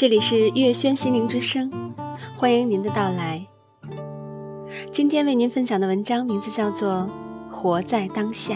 [0.00, 1.70] 这里是月轩心灵之声，
[2.34, 3.46] 欢迎您的到来。
[4.90, 7.06] 今天为您分享的文章名字叫做
[7.52, 8.54] 《活在当下》。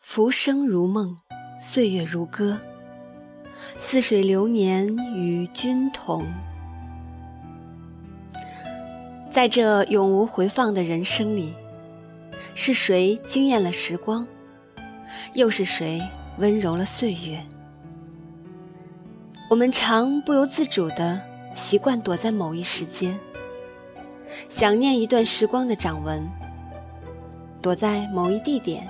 [0.00, 1.16] 浮生如梦，
[1.60, 2.58] 岁月如歌，
[3.78, 6.26] 似水流年与君同。
[9.30, 11.54] 在这永无回放的人生里，
[12.52, 14.26] 是谁惊艳了时光？
[15.34, 16.02] 又是谁
[16.38, 17.40] 温柔了岁月？
[19.48, 21.20] 我们常不由自主地
[21.54, 23.16] 习惯躲在某一时间，
[24.48, 26.24] 想念一段时光的掌纹；
[27.62, 28.84] 躲在某一地点，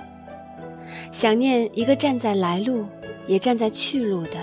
[1.11, 2.87] 想念一个站在来路
[3.27, 4.39] 也站在去路的，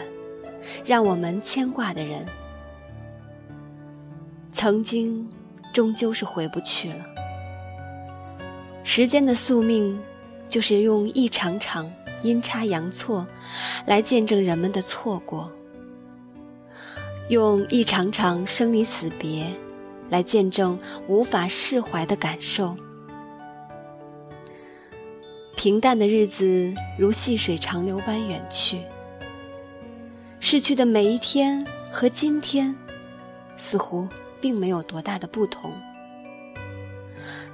[0.84, 2.24] 让我们牵挂的人。
[4.52, 5.28] 曾经。
[5.72, 7.04] 终究是回不去了。
[8.84, 10.00] 时间的宿命，
[10.48, 11.90] 就是用一场场
[12.22, 13.26] 阴差阳错，
[13.86, 15.50] 来见证人们的错过；
[17.28, 19.46] 用一场场生离死别，
[20.08, 22.74] 来见证无法释怀的感受。
[25.54, 28.80] 平淡的日子如细水长流般远去，
[30.40, 32.74] 逝去的每一天和今天，
[33.56, 34.08] 似乎。
[34.40, 35.72] 并没有多大的不同。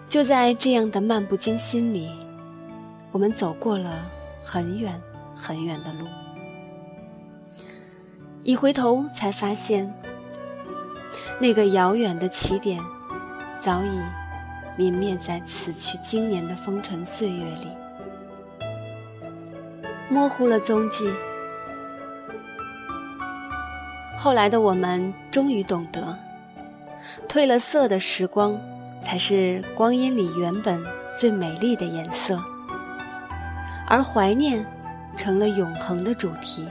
[0.09, 2.11] 就在这样的漫不经心里，
[3.11, 4.09] 我们走过了
[4.45, 5.01] 很远
[5.35, 6.07] 很远的路，
[8.45, 9.93] 一回头才发现，
[11.41, 12.81] 那个遥远的起点
[13.61, 13.99] 早已
[14.79, 17.69] 泯灭在此去经年的风尘岁月里，
[20.09, 21.11] 模糊了踪迹。
[24.17, 26.17] 后来的我们终于懂得。
[27.29, 28.59] 褪了色的时光，
[29.03, 30.83] 才是光阴里原本
[31.17, 32.39] 最美丽的颜色，
[33.87, 34.65] 而怀念
[35.17, 36.67] 成了永恒的主题。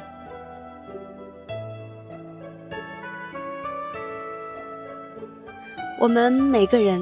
[5.99, 7.01] 我们每个人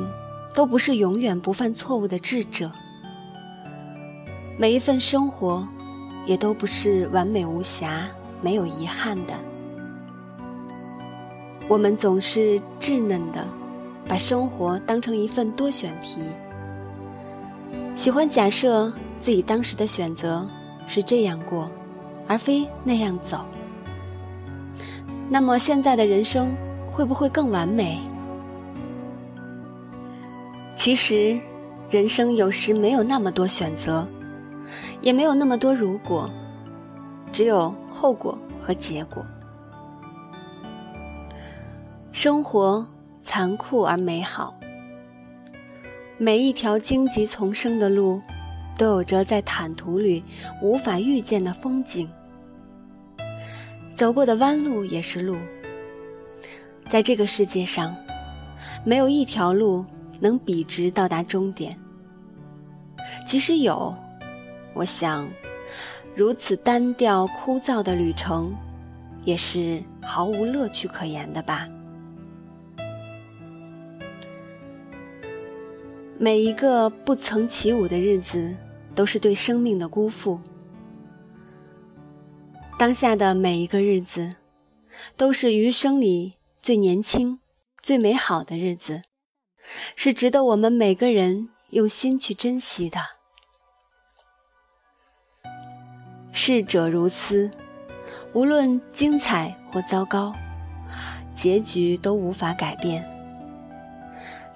[0.54, 2.72] 都不是永远不犯错误的智者，
[4.60, 5.68] 每一份生活
[6.26, 8.08] 也都不是完美无瑕、
[8.42, 9.34] 没有遗憾的。
[11.68, 13.46] 我们总是稚嫩的，
[14.08, 16.22] 把生活当成一份多选题，
[17.96, 20.46] 喜欢假设自己当时的选择
[20.86, 21.72] 是这样过，
[22.28, 23.46] 而非那样走。
[25.30, 26.54] 那么现在的人生
[26.92, 28.00] 会不会更完美？
[30.76, 31.40] 其实，
[31.90, 34.06] 人生有时没有那么多选择，
[35.00, 36.30] 也没有那么多如果，
[37.32, 39.26] 只有后果和结果。
[42.12, 42.86] 生活
[43.24, 44.54] 残酷而美好，
[46.18, 48.22] 每一条荆棘丛生的路，
[48.78, 50.22] 都有着在坦途里
[50.62, 52.10] 无法遇见的风景。
[53.96, 55.38] 走过的弯路也是路，
[56.90, 57.96] 在这个世界上，
[58.84, 59.86] 没有一条路
[60.20, 61.80] 能笔直到达终点。
[63.26, 63.96] 即使有，
[64.74, 65.30] 我想，
[66.14, 68.54] 如此单调枯燥的旅程，
[69.24, 71.70] 也是毫无乐趣可言的吧。
[76.24, 78.56] 每一个不曾起舞的日子，
[78.94, 80.40] 都是对生命的辜负。
[82.78, 84.36] 当下的每一个日子，
[85.18, 87.40] 都是余生里最年轻、
[87.82, 89.02] 最美好的日子，
[89.96, 93.00] 是值得我们每个人用心去珍惜的。
[96.32, 97.50] 逝者如斯，
[98.34, 100.36] 无论精彩或糟糕，
[101.34, 103.04] 结局都无法改变。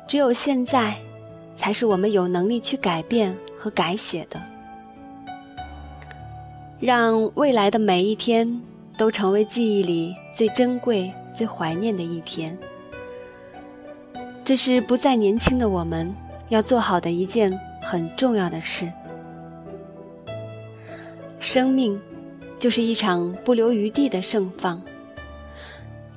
[0.08, 0.96] 只有现在。
[1.56, 4.42] 才是我们有能力去改变和改写的，
[6.80, 8.62] 让未来的每一天
[8.98, 12.58] 都成为记忆里最珍贵、最怀念的一天。
[14.44, 16.14] 这是不再年轻的我们
[16.50, 18.92] 要做好的一件很重要的事。
[21.40, 22.00] 生命
[22.60, 24.82] 就是一场不留余地的盛放，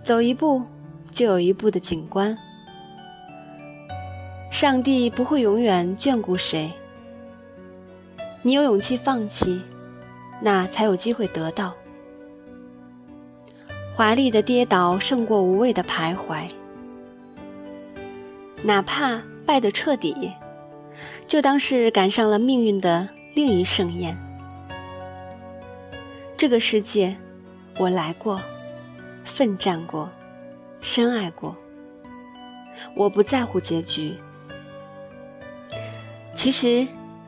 [0.02, 0.62] 走一步
[1.10, 2.36] 就有一步的景观。
[4.60, 6.72] 上帝不会永远眷顾谁，
[8.42, 9.62] 你有勇气放弃，
[10.40, 11.72] 那才有机会得到。
[13.94, 16.50] 华丽的跌倒胜过无谓的徘徊，
[18.64, 20.32] 哪怕败得彻底，
[21.28, 24.18] 就当是赶上了命运的另一盛宴。
[26.36, 27.16] 这个世界，
[27.78, 28.42] 我来过，
[29.24, 30.10] 奋战过，
[30.80, 31.54] 深爱过，
[32.96, 34.16] 我不在乎结局。
[36.38, 36.86] 其实，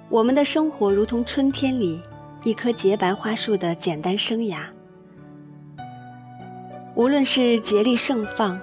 [0.08, 2.00] 我们的生活如同春天里
[2.44, 4.58] 一棵洁白花树的简单生涯。
[6.94, 8.56] 无论是竭力盛放，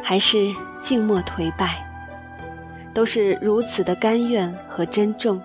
[0.00, 1.84] 还是静默颓败，
[2.94, 5.42] 都是如此的甘愿和珍重。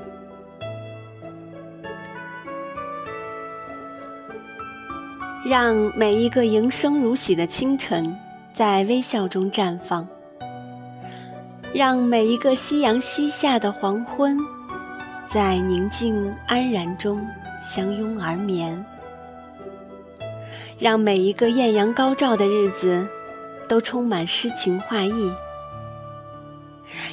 [5.44, 8.16] 让每一个迎生如喜的清晨，
[8.54, 10.06] 在微笑中绽放；
[11.74, 14.38] 让每一个夕阳西下的黄昏，
[15.28, 17.26] 在宁静安然中
[17.64, 18.86] 相拥而眠。
[20.78, 23.08] 让每一个艳阳高照的日子，
[23.68, 25.34] 都充满诗情画意；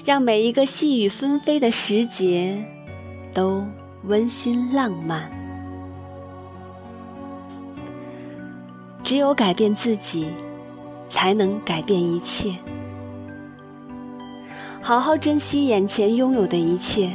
[0.04, 2.62] 让每一个细雨纷飞的时节，
[3.32, 3.64] 都
[4.04, 5.30] 温馨浪漫。
[9.02, 10.28] 只有改变自己，
[11.08, 12.54] 才能改变一切。
[14.82, 17.12] 好好珍惜眼前拥有的一切，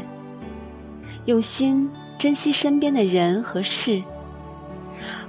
[1.26, 4.02] 用心珍惜身边的人和事。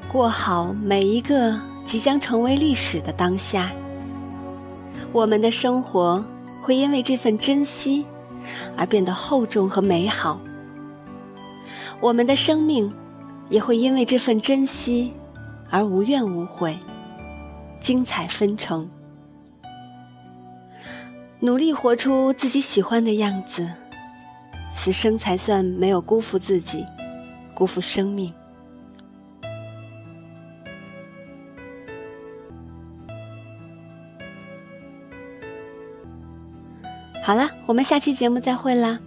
[0.06, 3.72] 过好每一个即将成为历史的当下，
[5.12, 6.24] 我们的生活
[6.62, 8.04] 会因为这份珍惜
[8.76, 10.38] 而变得厚重和美好，
[12.00, 12.92] 我们的生命
[13.48, 15.12] 也会因为这份珍惜
[15.70, 16.78] 而无怨无悔，
[17.80, 18.88] 精彩纷呈。
[21.46, 23.64] 努力活出自己喜欢的样子，
[24.72, 26.84] 此生才算没有辜负自己，
[27.54, 28.34] 辜负生命。
[37.22, 38.98] 好了，我们下期节目再会啦。